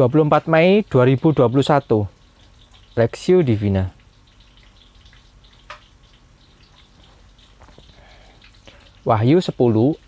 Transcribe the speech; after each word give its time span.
24 0.00 0.48
Mei 0.48 0.80
2021 0.88 2.08
Lexio 2.96 3.44
Divina. 3.44 3.92
Wahyu 9.04 9.44
10 9.44 9.52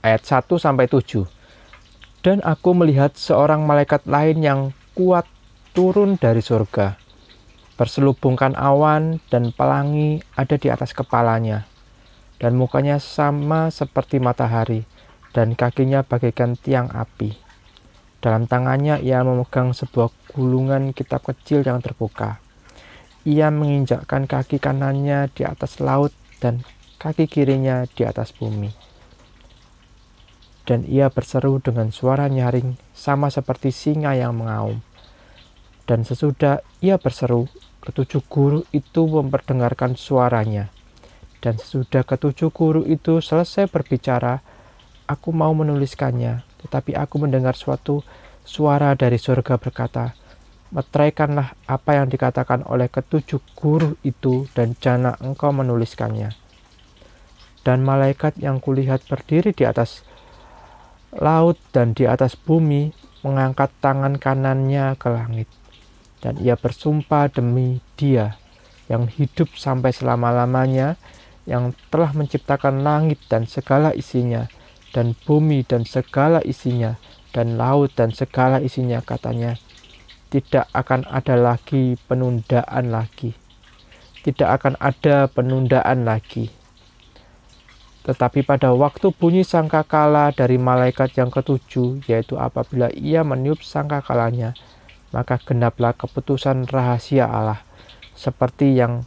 ayat 0.00 0.22
1 0.24 0.48
sampai 0.56 0.88
7 0.88 1.28
Dan 2.24 2.40
aku 2.40 2.72
melihat 2.72 3.20
seorang 3.20 3.68
malaikat 3.68 4.08
lain 4.08 4.40
yang 4.40 4.60
kuat 4.96 5.28
turun 5.76 6.16
dari 6.16 6.40
surga. 6.40 6.96
Berselubungkan 7.76 8.56
awan 8.56 9.20
dan 9.28 9.52
pelangi 9.52 10.24
ada 10.40 10.56
di 10.56 10.72
atas 10.72 10.96
kepalanya. 10.96 11.68
Dan 12.40 12.56
mukanya 12.56 12.96
sama 12.96 13.68
seperti 13.68 14.24
matahari. 14.24 14.88
Dan 15.36 15.52
kakinya 15.52 16.00
bagaikan 16.00 16.56
tiang 16.56 16.88
api 16.88 17.41
dalam 18.22 18.46
tangannya 18.46 19.02
ia 19.02 19.26
memegang 19.26 19.74
sebuah 19.74 20.14
gulungan 20.30 20.94
kitab 20.94 21.26
kecil 21.26 21.66
yang 21.66 21.82
terbuka. 21.82 22.38
Ia 23.26 23.50
menginjakkan 23.50 24.30
kaki 24.30 24.62
kanannya 24.62 25.26
di 25.34 25.42
atas 25.42 25.82
laut 25.82 26.14
dan 26.38 26.62
kaki 27.02 27.26
kirinya 27.26 27.82
di 27.90 28.06
atas 28.06 28.30
bumi. 28.30 28.70
Dan 30.62 30.86
ia 30.86 31.10
berseru 31.10 31.58
dengan 31.58 31.90
suara 31.90 32.30
nyaring 32.30 32.78
sama 32.94 33.26
seperti 33.26 33.74
singa 33.74 34.14
yang 34.14 34.38
mengaum. 34.38 34.78
Dan 35.82 36.06
sesudah 36.06 36.62
ia 36.78 37.02
berseru, 37.02 37.50
ketujuh 37.82 38.22
guru 38.30 38.62
itu 38.70 39.02
memperdengarkan 39.02 39.98
suaranya. 39.98 40.70
Dan 41.42 41.58
sesudah 41.58 42.06
ketujuh 42.06 42.54
guru 42.54 42.86
itu 42.86 43.18
selesai 43.18 43.66
berbicara, 43.66 44.38
aku 45.10 45.34
mau 45.34 45.50
menuliskannya 45.50 46.51
tetapi 46.66 46.94
aku 46.94 47.22
mendengar 47.22 47.58
suatu 47.58 48.02
suara 48.42 48.94
dari 48.94 49.18
surga 49.18 49.58
berkata, 49.58 50.14
Meteraikanlah 50.72 51.52
apa 51.68 52.00
yang 52.00 52.08
dikatakan 52.08 52.64
oleh 52.64 52.88
ketujuh 52.88 53.44
guru 53.52 53.92
itu 54.00 54.48
dan 54.56 54.72
jana 54.80 55.20
engkau 55.20 55.52
menuliskannya. 55.52 56.32
Dan 57.60 57.84
malaikat 57.84 58.40
yang 58.40 58.56
kulihat 58.56 59.04
berdiri 59.04 59.52
di 59.52 59.68
atas 59.68 60.00
laut 61.12 61.60
dan 61.76 61.92
di 61.92 62.08
atas 62.08 62.40
bumi 62.40 62.88
mengangkat 63.20 63.68
tangan 63.84 64.16
kanannya 64.16 64.96
ke 64.96 65.12
langit. 65.12 65.48
Dan 66.24 66.40
ia 66.40 66.56
bersumpah 66.56 67.28
demi 67.28 67.84
dia 68.00 68.40
yang 68.88 69.12
hidup 69.12 69.52
sampai 69.60 69.92
selama-lamanya, 69.92 70.96
yang 71.44 71.76
telah 71.92 72.16
menciptakan 72.16 72.80
langit 72.80 73.20
dan 73.28 73.44
segala 73.44 73.92
isinya, 73.92 74.48
dan 74.92 75.16
bumi 75.24 75.64
dan 75.64 75.88
segala 75.88 76.44
isinya, 76.44 77.00
dan 77.32 77.56
laut 77.56 77.90
dan 77.96 78.12
segala 78.12 78.60
isinya 78.60 79.00
katanya, 79.00 79.56
tidak 80.28 80.68
akan 80.72 81.04
ada 81.08 81.36
lagi 81.36 81.96
penundaan 82.08 82.88
lagi. 82.92 83.36
Tidak 84.22 84.46
akan 84.46 84.78
ada 84.78 85.26
penundaan 85.26 86.06
lagi. 86.06 86.48
Tetapi 88.02 88.42
pada 88.42 88.74
waktu 88.74 89.14
bunyi 89.14 89.42
sangkakala 89.46 90.30
dari 90.34 90.56
malaikat 90.58 91.14
yang 91.18 91.30
ketujuh, 91.30 92.02
yaitu 92.06 92.34
apabila 92.38 92.90
ia 92.94 93.22
meniup 93.22 93.62
sangkakalanya, 93.62 94.54
maka 95.14 95.38
genaplah 95.38 95.94
keputusan 95.94 96.66
rahasia 96.66 97.28
Allah, 97.28 97.62
seperti 98.16 98.80
yang 98.80 99.06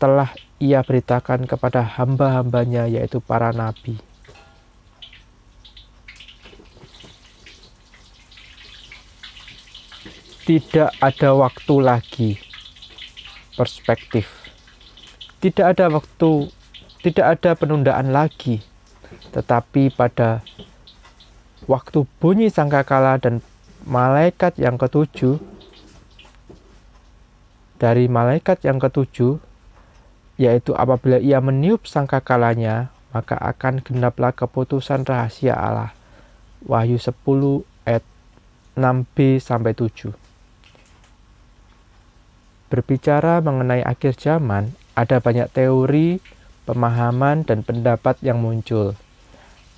telah 0.00 0.32
ia 0.62 0.80
beritakan 0.80 1.44
kepada 1.50 1.82
hamba-hambanya, 1.82 2.86
yaitu 2.86 3.18
para 3.18 3.50
nabi. 3.50 4.11
Tidak 10.52 10.92
ada 11.00 11.32
waktu 11.32 11.74
lagi. 11.80 12.30
Perspektif. 13.56 14.28
Tidak 15.40 15.64
ada 15.64 15.88
waktu 15.88 16.52
tidak 17.00 17.40
ada 17.40 17.56
penundaan 17.56 18.12
lagi. 18.12 18.60
Tetapi 19.32 19.96
pada 19.96 20.44
waktu 21.64 22.04
bunyi 22.20 22.52
sangkakala 22.52 23.16
dan 23.16 23.40
malaikat 23.88 24.60
yang 24.60 24.76
ketujuh 24.76 25.40
dari 27.80 28.12
malaikat 28.12 28.60
yang 28.68 28.76
ketujuh 28.76 29.40
yaitu 30.36 30.76
apabila 30.76 31.16
ia 31.16 31.40
meniup 31.40 31.88
sangkakalanya 31.88 32.92
maka 33.16 33.40
akan 33.40 33.80
genaplah 33.80 34.36
keputusan 34.36 35.08
rahasia 35.08 35.56
Allah. 35.56 35.96
Wahyu 36.68 37.00
10 37.00 37.16
ayat 37.88 38.04
6b 38.76 39.40
sampai 39.40 39.72
7 39.72 40.21
Berbicara 42.72 43.44
mengenai 43.44 43.84
akhir 43.84 44.16
zaman, 44.16 44.72
ada 44.96 45.20
banyak 45.20 45.44
teori, 45.52 46.24
pemahaman, 46.64 47.44
dan 47.44 47.60
pendapat 47.60 48.16
yang 48.24 48.40
muncul. 48.40 48.96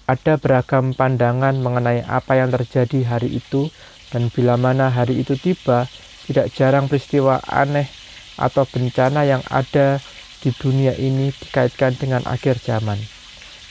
Ada 0.07 0.39
beragam 0.39 0.95
pandangan 0.95 1.59
mengenai 1.59 2.07
apa 2.07 2.39
yang 2.39 2.55
terjadi 2.55 3.03
hari 3.03 3.43
itu, 3.43 3.67
dan 4.15 4.31
bila 4.31 4.55
mana 4.55 4.95
hari 4.95 5.19
itu 5.19 5.35
tiba, 5.35 5.91
tidak 6.31 6.55
jarang 6.55 6.87
peristiwa 6.87 7.43
aneh 7.51 7.91
atau 8.39 8.63
bencana 8.63 9.27
yang 9.27 9.43
ada 9.51 9.99
di 10.39 10.55
dunia 10.55 10.95
ini 10.95 11.35
dikaitkan 11.35 11.99
dengan 11.99 12.23
akhir 12.31 12.63
zaman. 12.63 13.03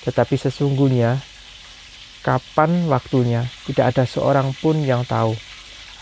Tetapi 0.03 0.35
sesungguhnya, 0.35 1.23
kapan 2.27 2.91
waktunya, 2.91 3.47
tidak 3.63 3.95
ada 3.95 4.03
seorang 4.03 4.51
pun 4.59 4.83
yang 4.83 5.07
tahu. 5.07 5.31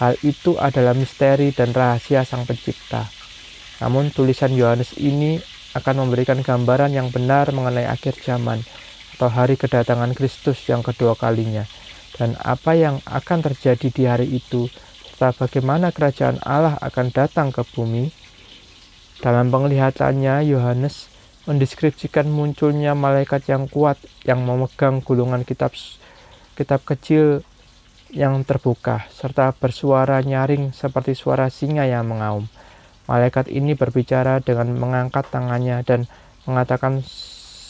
Hal 0.01 0.17
itu 0.25 0.57
adalah 0.57 0.97
misteri 0.97 1.53
dan 1.53 1.78
rahasia 1.78 2.25
Sang 2.25 2.50
Pencipta. 2.50 3.06
Namun 3.85 4.09
tulisan 4.09 4.50
Yohanes 4.50 4.97
ini 4.97 5.38
akan 5.78 6.06
memberikan 6.06 6.41
gambaran 6.41 6.97
yang 6.97 7.13
benar 7.13 7.53
mengenai 7.53 7.85
akhir 7.85 8.17
zaman 8.17 8.66
atau 9.13 9.29
hari 9.29 9.62
kedatangan 9.62 10.17
Kristus 10.17 10.57
yang 10.66 10.81
kedua 10.81 11.13
kalinya 11.13 11.69
dan 12.17 12.34
apa 12.41 12.73
yang 12.73 12.97
akan 13.06 13.39
terjadi 13.45 13.88
di 13.94 14.03
hari 14.09 14.28
itu 14.34 14.67
serta 15.13 15.38
bagaimana 15.38 15.94
kerajaan 15.94 16.41
Allah 16.41 16.81
akan 16.81 17.13
datang 17.13 17.53
ke 17.53 17.62
bumi. 17.62 18.09
Dalam 19.22 19.53
penglihatannya 19.53 20.50
Yohanes 20.50 21.13
mendeskripsikan 21.45 22.25
munculnya 22.25 22.97
malaikat 22.97 23.45
yang 23.53 23.69
kuat 23.69 24.01
yang 24.25 24.41
memegang 24.41 25.06
gulungan 25.06 25.45
kitab 25.45 25.78
kitab 26.57 26.81
kecil 26.81 27.45
yang 28.12 28.44
terbuka, 28.44 29.08
serta 29.08 29.56
bersuara 29.56 30.20
nyaring 30.20 30.76
seperti 30.76 31.16
suara 31.16 31.48
singa 31.48 31.88
yang 31.88 32.12
mengaum. 32.12 32.46
Malaikat 33.08 33.48
ini 33.48 33.74
berbicara 33.74 34.44
dengan 34.44 34.76
mengangkat 34.76 35.32
tangannya 35.32 35.80
dan 35.88 36.06
mengatakan 36.44 37.00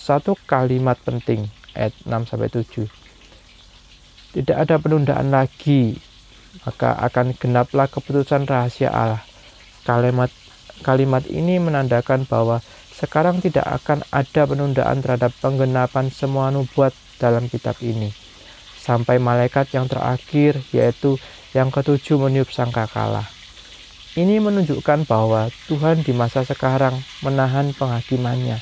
satu 0.02 0.34
kalimat 0.50 0.97
penting, 1.06 1.46
ayat 1.78 1.94
6-7. 2.09 2.90
Tidak 4.34 4.57
ada 4.57 4.81
penundaan 4.81 5.29
lagi, 5.29 6.02
maka 6.66 6.97
akan 6.97 7.38
genaplah 7.38 7.85
keputusan 7.85 8.50
rahasia 8.50 8.90
Allah. 8.90 9.22
Kalimat 9.85 10.34
kalimat 10.81 11.22
ini 11.29 11.62
menandakan 11.62 12.25
bahwa 12.25 12.66
sekarang 12.97 13.41
tidak 13.41 13.66
akan 13.81 14.02
ada 14.09 14.46
penundaan 14.50 15.06
terhadap 15.06 15.34
penggenapan 15.41 16.09
semua 16.09 16.50
nubuat 16.50 16.94
dalam 17.22 17.50
kitab 17.50 17.78
ini 17.81 18.20
sampai 18.81 19.21
malaikat 19.21 19.69
yang 19.77 19.85
terakhir 19.85 20.57
yaitu 20.73 21.21
yang 21.53 21.69
ketujuh 21.69 22.17
meniup 22.17 22.49
sangkakala. 22.49 23.29
Ini 24.17 24.41
menunjukkan 24.43 25.05
bahwa 25.07 25.47
Tuhan 25.69 26.03
di 26.03 26.11
masa 26.11 26.43
sekarang 26.43 26.97
menahan 27.21 27.71
penghakimannya 27.77 28.59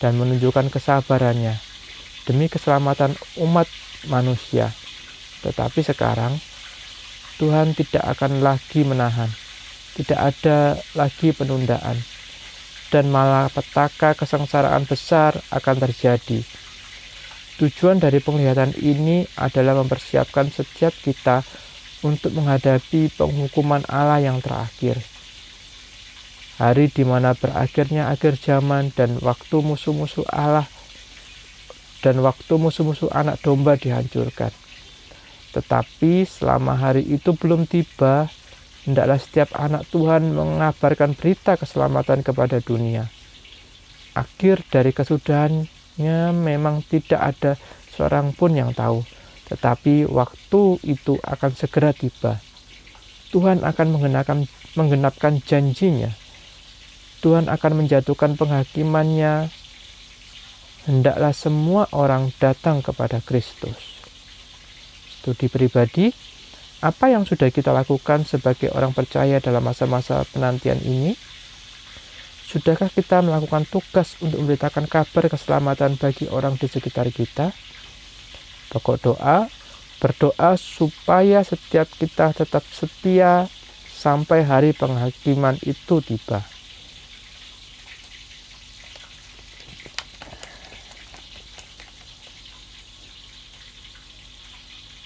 dan 0.00 0.16
menunjukkan 0.16 0.72
kesabarannya 0.72 1.60
demi 2.24 2.48
keselamatan 2.48 3.14
umat 3.38 3.68
manusia. 4.08 4.72
Tetapi 5.44 5.84
sekarang 5.84 6.34
Tuhan 7.38 7.76
tidak 7.76 8.02
akan 8.18 8.42
lagi 8.42 8.82
menahan, 8.82 9.30
tidak 9.94 10.34
ada 10.34 10.76
lagi 10.98 11.32
penundaan, 11.32 11.96
dan 12.90 13.08
malah 13.08 13.46
petaka 13.46 14.18
kesengsaraan 14.18 14.84
besar 14.84 15.38
akan 15.54 15.76
terjadi 15.86 16.42
Tujuan 17.60 18.00
dari 18.00 18.24
penglihatan 18.24 18.72
ini 18.80 19.28
adalah 19.36 19.76
mempersiapkan 19.84 20.48
setiap 20.48 20.96
kita 21.04 21.44
untuk 22.00 22.32
menghadapi 22.32 23.12
penghukuman 23.12 23.84
Allah 23.84 24.24
yang 24.24 24.40
terakhir. 24.40 24.96
Hari 26.56 26.88
di 26.88 27.04
mana 27.04 27.36
berakhirnya 27.36 28.08
akhir 28.08 28.40
zaman 28.40 28.96
dan 28.96 29.20
waktu 29.20 29.60
musuh-musuh 29.60 30.24
Allah 30.32 30.64
dan 32.00 32.24
waktu 32.24 32.56
musuh-musuh 32.56 33.12
anak 33.12 33.44
domba 33.44 33.76
dihancurkan. 33.76 34.52
Tetapi 35.52 36.24
selama 36.24 36.80
hari 36.80 37.04
itu 37.04 37.36
belum 37.36 37.68
tiba, 37.68 38.32
hendaklah 38.88 39.20
setiap 39.20 39.52
anak 39.60 39.84
Tuhan 39.92 40.32
mengabarkan 40.32 41.12
berita 41.12 41.60
keselamatan 41.60 42.24
kepada 42.24 42.56
dunia. 42.64 43.12
Akhir 44.16 44.64
dari 44.72 44.96
kesudahan 44.96 45.68
Memang 46.32 46.80
tidak 46.88 47.20
ada 47.20 47.52
seorang 47.92 48.32
pun 48.32 48.56
yang 48.56 48.72
tahu, 48.72 49.04
tetapi 49.52 50.08
waktu 50.08 50.62
itu 50.88 51.20
akan 51.20 51.50
segera 51.52 51.92
tiba. 51.92 52.40
Tuhan 53.30 53.60
akan 53.60 53.86
menggenapkan, 53.92 54.48
menggenapkan 54.74 55.38
janjinya. 55.44 56.08
Tuhan 57.20 57.52
akan 57.52 57.84
menjatuhkan 57.84 58.40
penghakimannya. 58.40 59.52
Hendaklah 60.88 61.36
semua 61.36 61.84
orang 61.92 62.32
datang 62.40 62.80
kepada 62.80 63.20
Kristus. 63.20 63.76
Studi 65.20 65.52
pribadi, 65.52 66.08
apa 66.80 67.12
yang 67.12 67.28
sudah 67.28 67.52
kita 67.52 67.76
lakukan 67.76 68.24
sebagai 68.24 68.72
orang 68.72 68.96
percaya 68.96 69.36
dalam 69.36 69.60
masa-masa 69.60 70.24
penantian 70.32 70.80
ini? 70.80 71.12
Sudahkah 72.50 72.90
kita 72.90 73.22
melakukan 73.22 73.62
tugas 73.62 74.18
untuk 74.18 74.42
memberitakan 74.42 74.90
kabar 74.90 75.30
keselamatan 75.30 75.94
bagi 75.94 76.26
orang 76.26 76.58
di 76.58 76.66
sekitar 76.66 77.06
kita? 77.14 77.54
Pokok 78.74 78.98
doa, 78.98 79.46
berdoa 80.02 80.58
supaya 80.58 81.46
setiap 81.46 81.86
kita 81.94 82.34
tetap 82.34 82.66
setia 82.74 83.46
sampai 83.86 84.42
hari 84.42 84.74
penghakiman 84.74 85.62
itu 85.62 86.02
tiba. 86.02 86.42